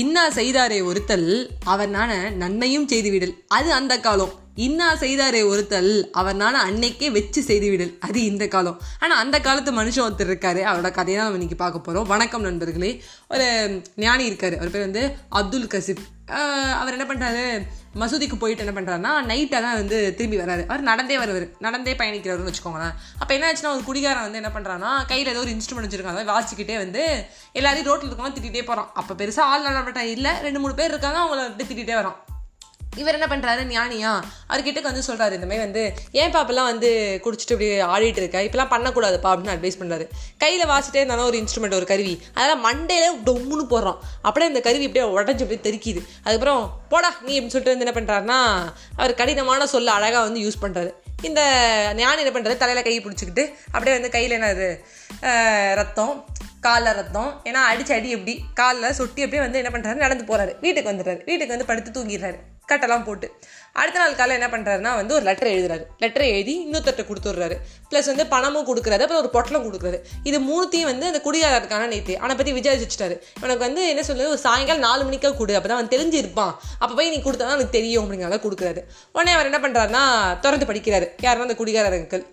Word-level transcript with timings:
இன்னா 0.00 0.22
செய்தாரே 0.30 0.78
ஒருத்தல் 0.84 1.50
அவர் 1.64 1.88
நான 1.88 2.30
நன்மையும் 2.30 2.86
செய்துவிடல். 2.88 3.34
அது 3.48 3.72
அந்த 3.72 4.00
காலம். 4.00 4.32
இன்னா 4.54 4.94
செய்தாரே 4.94 5.42
ஒருத்தல் 5.48 6.10
அவர் 6.10 6.36
நான 6.36 6.62
அன்னைக்கே 6.64 7.10
வச்சு 7.10 7.42
செய்துவிடல். 7.42 7.98
அது 7.98 8.24
இந்த 8.24 8.48
காலம். 8.48 8.80
ஆனால் 8.98 9.18
அந்த 9.18 9.40
காலத்து 9.40 9.72
மனுஷன் 9.72 10.06
ஒருத்தர் 10.06 10.30
இருக்காரு. 10.30 10.62
அவரோட 10.70 10.90
கதையை 10.90 11.14
தான் 11.14 11.28
நம்ம 11.28 11.40
இன்னைக்கு 11.40 11.56
பார்க்க 11.56 11.80
போகிறோம் 11.80 12.08
வணக்கம் 12.08 12.42
நண்பர்களே. 12.42 13.02
ஒரு 13.28 13.46
ஞானி 13.96 14.30
இருக்காரு. 14.30 14.56
அவர் 14.56 14.70
பேர் 14.70 14.86
வந்து 14.88 15.16
அப்துல் 15.28 15.66
கசிப். 15.66 16.04
அவர் 16.80 16.96
என்ன 16.96 17.06
பண்ணுறாரு 17.12 17.46
மசூதிக்கு 18.00 18.36
போயிட்டு 18.42 18.64
என்ன 18.64 18.74
பண்ணுறாருன்னா 18.76 19.12
நைட்டாக 19.30 19.60
தான் 19.64 19.78
வந்து 19.80 19.98
திரும்பி 20.18 20.38
வராரு 20.38 20.62
அவர் 20.66 20.88
நடந்தே 20.90 21.18
வருவார். 21.18 21.46
நடந்தே 21.66 21.94
பயணிக்கிறவர்னு 22.00 22.50
வச்சுக்கோங்களேன். 22.50 22.94
அப்போ 23.18 23.32
என்ன 23.34 23.52
ஆச்சுன்னா 23.52 23.74
ஒரு 23.76 23.84
குடிகாரன் 23.88 24.26
வந்து 24.26 24.40
என்ன 24.42 24.52
பண்ணுறான்னா 24.56 24.92
கையில் 25.10 25.32
ஏதோ 25.34 25.42
ஒரு 25.44 25.54
இன்ஸ்ட்ருமெண்ட் 25.56 25.88
வச்சிருக்காங்க. 25.88 26.24
வாசிக்கிட்டே 26.32 26.76
வந்து 26.84 27.02
எல்லாரையும் 27.52 27.88
ரோட்டில் 27.90 28.10
இருக்கவங்க 28.10 28.36
திட்டிகிட்டே 28.36 28.66
போகிறான் 28.70 28.90
அப்போ 28.94 29.14
பெருசாக 29.20 29.50
ஆள் 29.52 29.68
நடப்பட்டா 29.68 30.04
இல்லை. 30.16 30.32
ரெண்டு 30.46 30.60
மூணு 30.60 30.74
பேர் 30.80 30.94
இருக்காங்க. 30.94 31.20
அவங்கள 31.24 31.42
வந்து 31.48 31.64
திட்டிகிட்டே 31.64 31.96
வரான். 32.00 32.18
இவர் 33.00 33.16
என்ன 33.18 33.28
பண்ணுறாரு 33.32 33.62
ஞானியா? 33.74 34.12
அவர்கிட்ட 34.50 34.82
வந்து 34.90 35.04
சொல்கிறாரு 35.08 35.36
இந்த 35.38 35.48
மாதிரி 35.50 35.64
வந்து 35.66 35.82
ஏன் 36.20 36.34
பாப்பெல்லாம் 36.36 36.70
வந்து 36.72 36.90
குடிச்சிட்டு 37.24 37.54
இப்படி 37.56 37.68
ஆடிட்டு 37.94 38.20
இருக்க? 38.22 38.42
இப்பெல்லாம் 38.48 38.72
பண்ணக்கூடாதுப்பா 38.74 39.30
அப்படின்னு 39.32 39.54
அட்வைஸ் 39.56 39.80
பண்ணுறாரு 39.82 40.06
கையில் 40.44 40.70
வாசிட்டே 40.72 41.00
இருந்தாலும் 41.02 41.28
ஒரு 41.30 41.38
இன்ஸ்ட்ருமெண்ட் 41.42 41.78
ஒரு 41.80 41.88
கருவி. 41.92 42.14
அதெல்லாம் 42.34 42.64
மண்டையிலே 42.66 43.08
டொம்முன்னு 43.28 43.66
போடுறான். 43.74 43.98
அப்படியே 44.26 44.50
அந்த 44.52 44.62
கருவி 44.68 44.86
அப்படியே 44.88 45.06
உடஞ்சி 45.16 45.44
அப்படியே 45.46 45.62
தெறிக்கிது 45.68 46.02
அதுக்கப்புறம் 46.24 46.62
போடா 46.94 47.10
நீ 47.26 47.32
அப்படின்னு 47.38 47.54
சொல்லிட்டு 47.56 47.74
வந்து 47.74 47.86
என்ன 47.86 47.96
பண்ணுறாருன்னா 47.98 48.38
அவர் 49.00 49.18
கடினமான 49.22 49.66
சொல்ல 49.74 49.96
அழகாக 49.98 50.24
வந்து 50.28 50.44
யூஸ் 50.46 50.62
பண்ணுறாரு 50.64 50.92
இந்த 51.28 51.42
ஞானி 52.00 52.22
என்ன 52.22 52.32
பண்ணுறது 52.36 52.62
தலையில் 52.62 52.86
கை 52.86 52.96
பிடிச்சிக்கிட்டு 53.04 53.44
அப்படியே 53.74 53.96
வந்து 53.98 54.14
கையில் 54.16 54.36
என்னது 54.38 54.68
ரத்தம் 55.80 56.14
காலில் 56.66 56.96
ரத்தம். 56.98 57.30
ஏன்னா 57.48 57.60
அடிச்சு 57.70 57.92
அடி 57.96 58.10
எப்படி 58.16 58.34
காலில் 58.60 58.96
சொட்டி 58.98 59.22
அப்படியே 59.24 59.44
வந்து 59.46 59.60
என்ன 59.62 59.70
பண்ணுறாரு 59.74 60.04
நடந்து 60.04 60.24
போகிறாரு 60.28 60.52
வீட்டுக்கு 60.64 60.90
வந்துடுறாரு. 60.92 61.20
வீட்டுக்கு 61.30 61.54
வந்து 61.56 61.70
படுத்து 61.70 61.90
தூங்கிடுறாரு. 61.96 62.38
கட்டெல்லாம் 62.70 63.04
போட்டு. 63.08 63.28
அடுத்த 63.80 63.98
நாள் 64.00 64.16
காலையில் 64.18 64.38
என்ன 64.38 64.48
பண்ணுறாருன்னா 64.54 64.92
வந்து 65.00 65.14
ஒரு 65.16 65.24
லெட்டர் 65.28 65.50
எழுதுறாரு. 65.54 65.84
லெட்டர் 66.02 66.24
எழுதி 66.34 66.54
இன்னொருத்தர்ட்ட 66.64 67.04
கொடுத்துட்றாரு. 67.08 67.56
ப்ளஸ் 67.90 68.10
வந்து 68.12 68.26
பணமும் 68.34 68.66
கொடுக்குறாரு. 68.70 69.02
அப்புறம் 69.06 69.22
ஒரு 69.22 69.30
பொட்டலம் 69.36 69.66
கொடுக்குறாரு. 69.66 69.98
இது 70.30 70.40
மூணுத்தையும் 70.50 70.90
வந்து 70.92 71.08
அந்த 71.10 71.22
குடிகாரருக்கான 71.26 71.88
நேற்று 71.94 72.16
அவனை 72.22 72.36
பற்றி 72.40 72.54
விசாரிச்சுட்டாரு. 72.60 73.16
உனக்கு 73.44 73.62
வந்து 73.66 73.82
என்ன 73.92 74.04
சொல்லுது 74.10 74.32
ஒரு 74.36 74.42
சாயங்காலம் 74.46 74.86
நாலு 74.88 75.04
மணிக்காக 75.08 75.36
கொடு. 75.40 75.56
அப்போ 75.58 75.70
தான் 75.72 75.78
அவன் 75.78 75.92
தெரிஞ்சிருப்பான். 75.96 76.54
அப்போ 76.78 76.92
போய் 77.00 77.12
நீ 77.16 77.20
கொடுத்தா 77.28 77.50
அவனுக்கு 77.50 77.64
எனக்கு 77.64 77.78
தெரியும் 77.78 78.04
அப்படிங்கிறத 78.04 78.38
கொடுக்குறாரு. 78.46 78.80
உடனே 79.16 79.32
அவர் 79.36 79.48
என்ன 79.50 79.58
பண்ணுறாருன்னா 79.64 80.02
திறந்து 80.44 80.66
படிக்கிறாரு. 80.70 81.06
யாருன்னா 81.26 81.46
அந்த 81.48 81.56
குடிகாரர் 81.60 81.96
அங்கிள் 81.98 82.24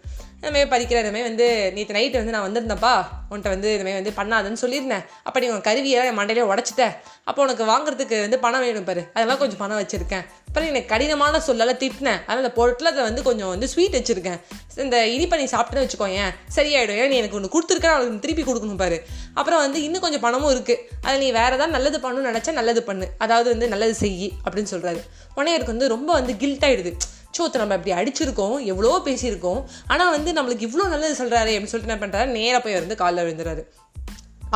இதுமாரி 0.44 0.68
பறிக்கிற 0.74 1.00
இதுமாரி 1.04 1.26
வந்து 1.30 1.48
நேற்று 1.76 1.96
நைட்டு 1.98 2.20
வந்து 2.22 2.34
நான் 2.36 2.46
வந்திருந்தேன்ப்பா. 2.48 2.94
உன்கிட்ட 3.32 3.50
வந்து 3.56 3.70
இதுமாரி 3.76 3.98
வந்து 4.00 4.14
பண்ணாதுன்னு 4.20 4.62
சொல்லியிருந்தேன். 4.62 5.04
அப்போ 5.28 5.38
நீ 5.42 5.48
உன் 5.56 5.66
கருவியை 5.68 6.00
என் 6.12 6.18
மண்டையிலே 6.20 6.46
உடச்சிட்டேன் 6.52 6.94
அப்போ 7.30 7.40
உனக்கு 7.46 7.64
வாங்குறதுக்கு 7.72 8.18
வந்து 8.26 8.38
பணம் 8.46 8.64
வேணும் 8.66 8.88
பாரு. 8.88 9.02
அதெல்லாம் 9.16 9.42
கொஞ்சம் 9.42 9.62
பணம் 9.64 9.80
வச்சுருக்கேன். 9.82 10.24
அப்புறம் 10.48 10.70
எனக்கு 10.72 10.90
கடினமான 10.94 11.40
சொல்லலாம் 11.48 11.80
திட்டினேன் 11.84 12.20
அதனால் 12.28 12.50
அந்த 12.50 12.90
அதை 12.92 13.04
வந்து 13.10 13.22
கொஞ்சம் 13.28 13.52
வந்து 13.54 13.68
ஸ்வீட் 13.74 13.96
வச்சுருக்கேன். 14.00 14.40
இந்த 14.86 14.98
இனிப்பை 15.14 15.38
நீ 15.42 15.46
சாப்பிட்டுன்னு 15.54 15.86
வச்சுக்கோ 15.86 16.08
ஏன் 16.24 16.34
சரியாயிடும். 16.58 17.00
ஏன் 17.02 17.10
நீ 17.14 17.18
எனக்கு 17.22 17.38
ஒன்று 17.40 17.54
கொடுத்துருக்கேன். 17.56 17.96
அவனுக்கு 17.96 18.24
திருப்பி 18.26 18.46
கொடுக்கணும் 18.50 18.82
பாரு. 18.84 19.00
அப்புறம் 19.40 19.64
வந்து 19.66 19.80
இன்னும் 19.88 20.06
கொஞ்சம் 20.08 20.26
பணமும் 20.26 20.52
இருக்குது 20.56 20.82
அதில் 21.06 21.24
நீ 21.26 21.30
வேறு 21.40 21.56
ஏதாவது 21.58 21.76
நல்லது 21.78 22.00
பண்ணணும்னு 22.04 22.32
நினச்சா 22.32 22.54
நல்லது 22.60 22.84
பண்ணு. 22.90 23.08
அதாவது 23.26 23.50
வந்து 23.54 23.68
நல்லது 23.76 23.96
செய் 24.04 24.28
அப்படின்னு 24.46 24.74
சொல்கிறாரு 24.76 25.02
உடனே 25.36 25.54
எனக்கு 25.58 25.76
வந்து 25.76 25.94
ரொம்ப 25.96 26.12
வந்து 26.20 26.36
கில்ட் 26.44 26.68
ஆகிடுது 26.70 26.94
சோத்தை 27.38 27.60
நம்ம 27.62 27.78
இப்படி 27.80 27.96
அடிச்சிருக்கோம் 28.00 28.58
எவ்வளோ 28.72 28.98
பேசியிருக்கோம் 29.06 29.62
ஆனால் 29.94 30.14
வந்து 30.18 30.32
நம்மளுக்கு 30.38 30.68
இவ்வளோ 30.68 30.88
நல்லது 30.94 31.16
சொல்கிறாரு 31.22 31.54
அப்படின்னு 31.56 31.74
சொல்லிட்டு 31.74 31.94
என்ன 31.94 32.02
பண்ணுறாரு 32.04 32.36
நேராக 32.40 32.62
போய் 32.64 32.82
வந்து 32.82 33.02
காலில் 33.04 33.26
விழுந்துறாரு. 33.28 33.64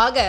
ஆக 0.03 0.19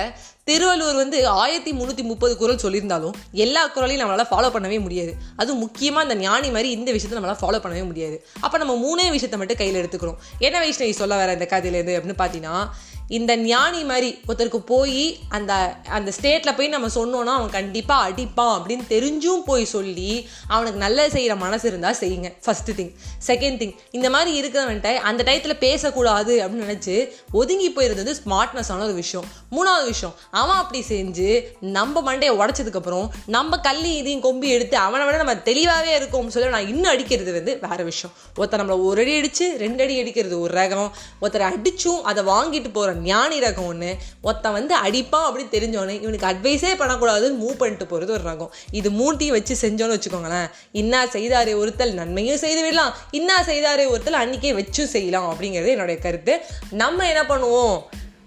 திருவள்ளுவர் 0.48 0.98
வந்து 1.00 1.18
ஆயிரத்தி 1.42 1.70
முந்நூற்றி 1.78 2.02
முப்பது 2.10 2.34
குரல் 2.40 2.60
சொல்லியிருந்தாலும் 2.64 3.14
எல்லா 3.44 3.62
குரலையும் 3.66 4.02
நம்மளால் 4.02 4.28
ஃபாலோ 4.32 4.48
பண்ணவே 4.56 4.78
முடியாது. 4.84 5.12
அதுவும் 5.40 5.62
முக்கியமாக 5.64 6.04
அந்த 6.06 6.16
ஞானி 6.24 6.48
மாதிரி 6.56 6.68
இந்த 6.76 6.90
விஷயத்தை 6.96 7.16
நம்மளால் 7.18 7.40
ஃபாலோ 7.40 7.58
பண்ணவே 7.64 7.84
முடியாது. 7.88 8.16
அப்போ 8.44 8.56
நம்ம 8.62 8.76
மூணே 8.84 9.06
விஷயத்தை 9.16 9.38
மட்டும் 9.40 9.60
கையில் 9.62 9.80
எடுத்துக்கிறோம். 9.82 10.20
என்ன 10.48 10.60
வைஷ்ணவி 10.64 10.94
சொல்ல 11.00 11.16
வர 11.22 11.34
இந்த 11.38 11.48
கதையிலேருந்து 11.54 11.96
அப்படின்னு 11.96 12.20
பார்த்தீங்கன்னா 12.22 12.56
இந்த 13.08 13.36
ஞானி 13.36 13.84
மாதிரி 13.84 14.18
ஒருத்தருக்கு 14.28 14.56
போய் 14.56 15.18
அந்த 15.28 15.76
அந்த 15.88 16.12
ஸ்டேட்டில் 16.20 16.56
போய் 16.56 16.68
நம்ம 16.68 16.86
சொன்னோன்னா 16.86 17.34
அவன் 17.34 17.50
கண்டிப்பாக 17.50 18.10
அடிப்பான் 18.10 18.60
அப்படின்னு 18.60 18.84
தெரிஞ்சும் 18.88 19.42
போய் 19.44 19.64
சொல்லி 19.64 20.28
அவனுக்கு 20.48 20.78
நல்லது 20.78 21.10
செய்கிற 21.10 21.36
மனசு 21.36 21.68
இருந்தால் 21.68 21.96
செய்யுங்க. 22.00 22.32
ஃபஸ்ட்டு 22.46 22.74
திங் 22.76 22.94
செகண்ட் 23.26 23.58
திங் 23.62 23.76
இந்த 23.90 24.10
மாதிரி 24.10 24.42
இருக்கிறவன்ட்ட 24.42 24.94
அந்த 24.94 25.22
டயத்தில் 25.22 25.58
பேசக்கூடாது 25.58 26.46
அப்படின்னு 26.46 26.68
நினச்சி 26.70 27.08
ஒதுங்கி 27.32 27.70
போயிருந்தது 27.70 28.14
ஸ்மார்ட்னஸான 28.26 28.82
ஒரு 28.82 28.92
விஷயம். 28.92 29.26
மூணாவது 29.50 29.84
விஷயம். 29.84 30.14
அவன் 30.30 30.56
அப்படி 30.56 30.84
செஞ்சு 30.88 31.42
நம்ம 31.60 32.14
மண்டையை 32.14 32.32
உடச்சதுக்கப்புறம் 32.42 33.08
நம்ம 33.26 33.58
கல்லி 33.58 33.94
இதையும் 33.96 34.22
கொம்பி 34.22 34.44
எடுத்து 34.44 34.76
அவனை 34.76 35.06
விட 35.06 35.16
நம்ம 35.16 35.36
தெளிவாகவே 35.36 35.98
இருக்கோம்னு 35.98 36.28
சொல்லி 36.28 36.48
நான் 36.48 36.68
இன்னும் 36.68 36.90
அடிக்கிறது 36.90 37.32
வந்து 37.32 37.58
வேறு 37.68 37.84
விஷயம். 37.84 38.16
ஒருத்தர் 38.36 38.60
நம்மளை 38.62 38.82
ஒரு 38.82 39.00
அடி 39.00 39.16
அடித்து 39.16 39.56
ரெண்டு 39.58 39.82
அடி 39.84 40.00
அடிக்கிறது 40.00 40.40
ஒரு 40.40 40.54
ரகம். 40.60 40.90
ஒருத்தர் 41.22 41.52
அடித்தும் 41.52 42.02
அதை 42.02 42.24
வாங்கிட்டு 42.24 42.72
போகிற 42.72 42.94
ஞானி 43.02 43.38
ரகம் 43.38 43.66
ஒன்று 43.66 43.96
ஒருத்தன் 44.22 44.52
வந்து 44.52 44.76
அடிப்பான் 44.76 45.26
அப்படின்னு 45.28 45.54
தெரிஞ்சோன்னே 45.54 46.02
இவனுக்கு 46.02 46.26
அட்வைஸே 46.26 46.72
பண்ணக்கூடாதுன்னு 46.78 47.42
மூவ் 47.42 47.60
பண்ணிட்டு 47.62 47.86
போகிறது 47.86 48.12
ஒரு 48.12 48.30
ரகம். 48.30 48.48
இது 48.70 48.90
மூட்டையும் 48.90 49.36
வச்சு 49.36 49.68
செஞ்சோன்னு 49.68 49.98
வச்சுக்கோங்களேன். 49.98 50.50
இன்னா 50.72 51.06
செய்தாரே 51.06 51.52
ஒருத்தல் 51.52 51.94
நன்மையும் 51.94 52.36
செய்து 52.36 52.62
விடலாம். 52.62 52.94
இன்னா 53.10 53.42
செய்தாரே 53.42 53.84
ஒருத்தல் 53.84 54.22
அன்னைக்கே 54.22 54.52
வச்சும் 54.52 54.92
செய்யலாம் 54.96 55.34
அப்படிங்கிறது 55.34 55.66
என்னுடைய 55.66 56.00
கருத்து. 56.00 56.40
நம்ம 56.70 57.08
என்ன 57.12 57.22
பண்ணுவோம்? 57.22 57.82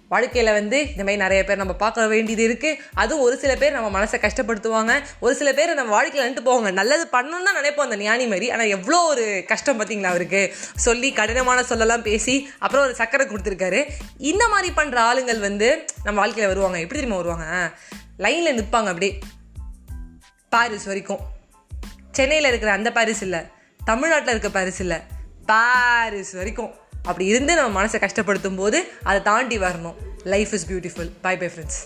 வாழ்க்கையில் 0.09 0.52
வந்து 0.52 0.80
இந்த 0.80 0.97
மாதிரி 0.97 1.16
நிறைய 1.16 1.44
பேர் 1.44 1.58
நம்ம 1.58 1.74
பார்க்க 1.74 2.08
வேண்டியது 2.08 2.47
இருக்குது 2.47 2.78
அதுவும் 2.94 3.24
ஒரு 3.24 3.38
சில 3.38 3.56
பேர் 3.56 3.72
நம்ம 3.72 4.00
மனசை 4.00 4.08
கஷ்டப்படுத்துவாங்க. 4.08 5.02
ஒரு 5.20 5.36
சில 5.36 5.53
பேர் 5.53 5.74
நம்ம 5.74 5.92
வாழ்க்கையில் 5.92 6.34
நின்று 6.34 6.44
போவாங்க. 6.50 6.72
நல்லது 6.72 7.03
பண்ணணும்னு 7.03 7.44
தான் 7.44 7.64
நினைப்போம் 7.64 7.88
அந்த 7.88 7.97
ஞானி 7.97 8.28
மாதிரி. 8.28 8.52
ஆனால் 8.52 8.66
எவ்வளோ 8.66 9.02
ஒரு 9.02 9.44
கஷ்டம் 9.48 9.80
பார்த்தீங்களா 9.80 10.03
அவருக்கு? 10.03 10.56
சொல்லி 10.75 11.12
கடினமான 11.12 11.64
சொல்லலாம் 11.64 12.02
பேசி 12.02 12.50
அப்புறம் 12.59 12.86
ஒரு 12.86 12.96
சக்கரை 12.98 13.30
கொடுத்துருக்காரு. 13.30 13.90
இந்த 14.18 14.48
மாதிரி 14.48 14.74
பண்ணுற 14.75 14.96
ஆளுங்கள் 14.96 15.40
வந்து 15.40 15.86
நம்ம 16.03 16.19
வாழ்க்கையில் 16.19 16.48
வருவாங்க. 16.48 16.80
எப்படி 16.80 17.00
தெரியுமா 17.00 17.22
வருவாங்க? 17.22 17.72
லைனில் 18.18 18.62
நிற்பாங்க 18.62 18.86
அப்படியே. 18.86 19.19
பாரிஸ் 20.50 20.86
வரைக்கும். 20.86 21.19
சென்னையில் 22.12 22.48
இருக்கிற 22.48 22.72
அந்த 22.72 22.92
பாரிஸ் 22.92 23.22
இல்லை. 23.22 23.40
தமிழ்நாட்டில் 23.86 24.30
இருக்க 24.30 24.50
பாரிஸ் 24.50 24.80
இல்லை. 24.80 24.98
பாரிஸ் 25.46 26.31
வரைக்கும். 26.31 26.74
அப்படி 27.04 27.26
இருந்து 27.26 27.56
நம்ம 27.56 27.84
மனசை 27.84 27.98
கஷ்டப்படுத்தும் 28.06 28.56
போது 28.56 28.92
அதை 29.04 29.22
தாண்டி 29.22 29.58
வரணும். 29.58 29.96
Life 30.24 30.54
is 30.54 30.68
beautiful 30.72 31.12
bye 31.22 31.38
bye 31.38 31.48
friends 31.48 31.80